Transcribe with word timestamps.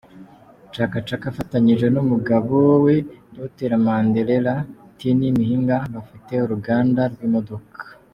Chaka 0.73 0.97
Chaka 1.07 1.25
afatanyije 1.31 1.87
n’umugabo 1.91 2.55
we, 2.83 2.95
Dr 3.37 3.71
Mandlalele 3.85 4.55
Tiny 4.97 5.23
Mhinga, 5.37 5.77
bafite 5.93 6.33
uruganda 6.45 7.01
rw’imodoka. 7.13 7.79